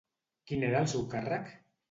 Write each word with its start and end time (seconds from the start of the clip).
Quin 0.51 0.65
era 0.69 0.81
el 0.87 0.89
seu 0.95 1.05
càrrec? 1.13 1.55